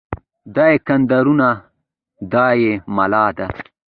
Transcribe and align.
دا 0.55 0.67
کدرونه 0.87 1.49
دا 2.31 2.47
يې 2.61 2.73
مله 2.95 3.23
دي 3.37 3.47